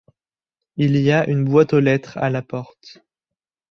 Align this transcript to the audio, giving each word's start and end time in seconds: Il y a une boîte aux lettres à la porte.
Il 0.77 0.95
y 0.97 1.11
a 1.11 1.29
une 1.29 1.45
boîte 1.45 1.73
aux 1.73 1.79
lettres 1.79 2.17
à 2.17 2.31
la 2.31 2.41
porte. 2.41 3.03